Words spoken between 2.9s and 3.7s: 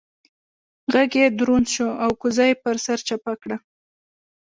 چپه کړه.